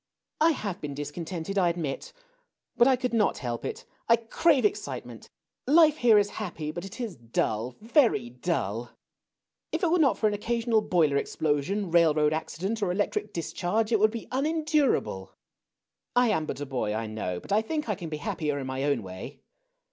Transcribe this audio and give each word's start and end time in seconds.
I 0.39 0.53
have 0.53 0.81
been 0.81 0.95
discon 0.95 1.27
tented, 1.27 1.59
I 1.59 1.69
admit. 1.69 2.11
But 2.75 2.87
I 2.87 2.95
could 2.95 3.13
not 3.13 3.37
help 3.37 3.63
it. 3.63 3.85
I 4.09 4.15
crave 4.15 4.65
excitement. 4.65 5.29
Life 5.67 5.97
here 5.97 6.17
is 6.17 6.31
happy; 6.41 6.71
but 6.71 6.83
it 6.83 6.99
is 6.99 7.15
dull— 7.17 7.75
very 7.81 8.31
dull. 8.31 8.89
If 9.71 9.83
it 9.83 9.91
were 9.91 9.99
not 9.99 10.17
for 10.17 10.25
an 10.27 10.33
occasional 10.33 10.81
boiler 10.81 11.17
explosion, 11.17 11.91
railroad 11.91 12.33
accident, 12.33 12.81
or 12.81 12.91
electric 12.91 13.31
discharge, 13.31 13.91
it 13.91 13.99
Avould 13.99 14.09
be 14.09 14.27
un 14.31 14.47
endurable. 14.47 15.35
I 16.15 16.29
am 16.29 16.47
but 16.47 16.59
a 16.61 16.65
boy, 16.65 16.95
I 16.95 17.05
know; 17.05 17.39
blit 17.39 17.51
I 17.51 17.61
think 17.61 17.87
I 17.87 17.93
can 17.93 18.09
be 18.09 18.17
happier 18.17 18.57
in 18.57 18.65
my 18.65 18.83
own 18.83 19.03
way. 19.03 19.41